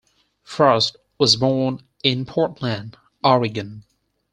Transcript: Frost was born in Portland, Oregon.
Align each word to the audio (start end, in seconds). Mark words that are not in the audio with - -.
Frost 0.41 0.95
was 1.19 1.35
born 1.35 1.81
in 2.03 2.25
Portland, 2.25 2.97
Oregon. 3.23 3.83